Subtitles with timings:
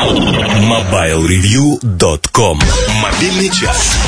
[0.00, 2.58] MobileReview.com
[3.02, 3.98] Мобильный час.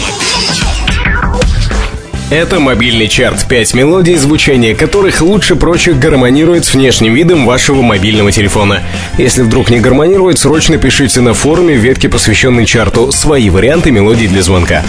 [2.31, 3.47] Это мобильный чарт.
[3.47, 8.81] Пять мелодий, звучание которых лучше прочих гармонирует с внешним видом вашего мобильного телефона.
[9.19, 14.41] Если вдруг не гармонирует, срочно пишите на форуме ветки, посвященной чарту, свои варианты мелодий для
[14.41, 14.83] звонка.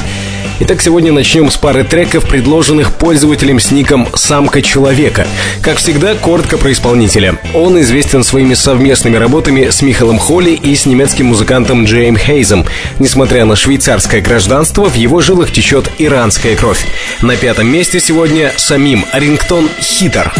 [0.59, 5.27] Итак, сегодня начнем с пары треков, предложенных пользователем с ником «Самка человека».
[5.63, 7.39] Как всегда, коротко про исполнителя.
[7.55, 12.65] Он известен своими совместными работами с Михалом Холли и с немецким музыкантом Джейм Хейзом.
[13.00, 16.86] Несмотря на швейцарское гражданство, в его жилах течет иранская кровь.
[17.21, 20.31] На пятом месте сегодня самим рингтон «Хитер».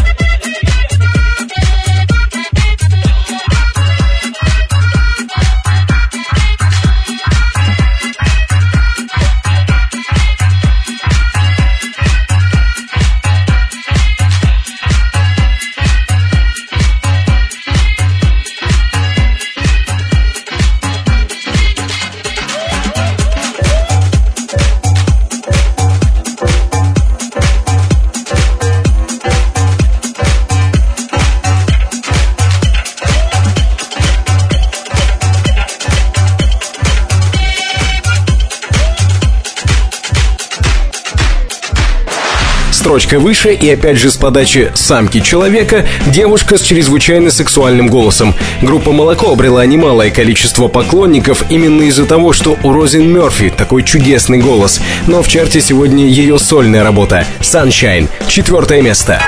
[42.84, 48.36] Строчкой выше и опять же с подачи самки человека девушка с чрезвычайно сексуальным голосом.
[48.62, 54.40] Группа «Молоко» обрела немалое количество поклонников именно из-за того, что у Розин Мерфи такой чудесный
[54.40, 54.82] голос.
[55.08, 59.22] Но в чарте сегодня ее сольная работа «Sunshine»— четвертое место.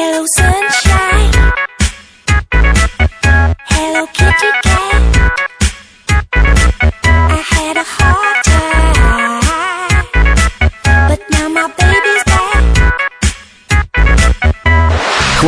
[0.00, 1.32] Hello sunshine.
[3.68, 4.67] Hello kitty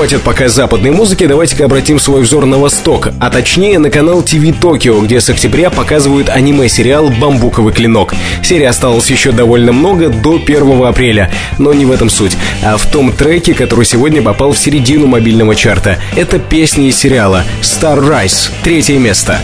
[0.01, 4.59] хватит пока западной музыки, давайте-ка обратим свой взор на восток, а точнее на канал ТВ
[4.59, 8.15] Токио, где с октября показывают аниме-сериал «Бамбуковый клинок».
[8.43, 12.35] Серии осталось еще довольно много до 1 апреля, но не в этом суть,
[12.65, 15.99] а в том треке, который сегодня попал в середину мобильного чарта.
[16.17, 19.43] Это песня из сериала «Star Rise», третье место.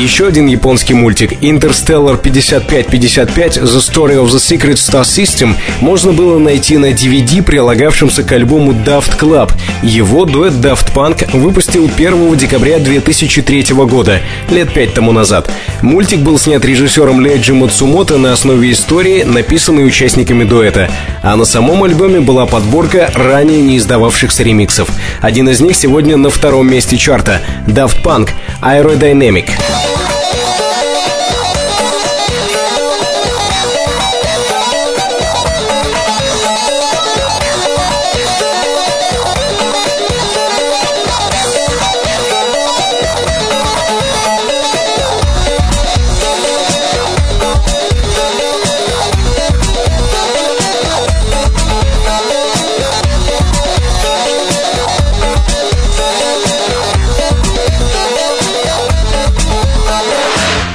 [0.00, 6.38] Еще один японский мультик Interstellar 5555 The Story of the Secret Star System можно было
[6.38, 9.52] найти на DVD, прилагавшемся к альбому Daft Club.
[9.82, 15.50] Его дуэт Daft Punk выпустил 1 декабря 2003 года, лет пять тому назад.
[15.82, 20.90] Мультик был снят режиссером Леджи Мацумото на основе истории, написанной участниками дуэта.
[21.22, 24.88] А на самом альбоме была подборка ранее не издававшихся ремиксов.
[25.20, 28.30] Один из них сегодня на втором месте чарта— Daft Punk—
[28.62, 29.50] Aerodynamic.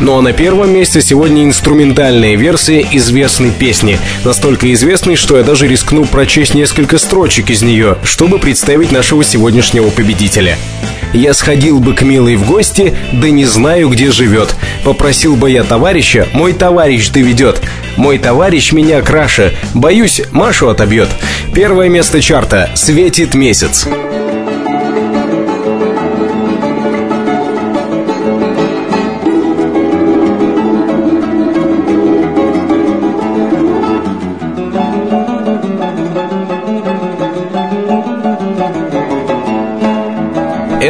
[0.06, 3.98] Ну а на первом месте сегодня инструментальная версия известной песни.
[4.24, 9.90] Настолько известной, что я даже рискну прочесть несколько строчек из нее, чтобы представить нашего сегодняшнего
[9.90, 10.60] победителя.
[11.12, 14.54] Я сходил бы к милой в гости, да не знаю, где живет.
[14.84, 17.60] Попросил бы я товарища, мой товарищ доведет.
[17.98, 21.10] Мой товарищ меня краше, боюсь, Машу отобьет.
[21.52, 23.88] Первое место чарта «Светит месяц».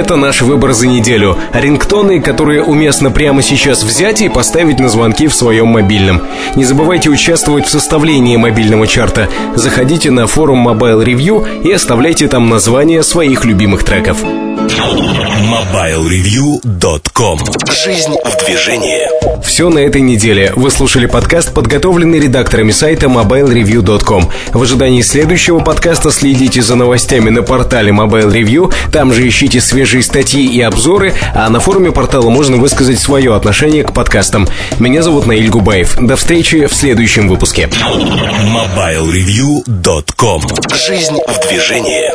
[0.06, 1.36] Это наш выбор за неделю.
[1.52, 6.22] Рингтоны, которые уместно прямо сейчас взять и поставить на звонки в своем мобильном.
[6.56, 9.30] Не забывайте участвовать в составлении мобильного чарта.
[9.56, 14.24] Заходите на форум Mobile Review и оставляйте там названия своих любимых треков.
[14.66, 17.40] MobileReview.com
[17.86, 19.00] Жизнь в движении
[19.44, 20.54] Все на этой неделе.
[20.56, 24.32] Вы слушали подкаст, подготовленный редакторами сайта MobileReview.com.
[24.54, 28.74] В ожидании следующего подкаста следите за новостями на портале Mobile Review.
[28.92, 33.84] Там же ищите свежие статьи и обзоры, а на форуме портала можно высказать свое отношение
[33.84, 34.48] к подкастам.
[34.80, 35.96] Меня зовут Наиль Губаев.
[36.00, 37.68] До встречи в следующем выпуске.
[37.68, 40.42] MobileReview.com
[40.74, 42.10] Жизнь в движении